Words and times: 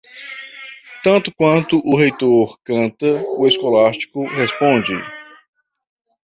Tanto 1.03 1.31
quanto 1.41 1.75
o 1.85 1.93
reitor 2.01 2.47
canta, 2.69 3.05
o 3.39 3.43
escolástico 3.51 4.19
responde. 4.41 4.95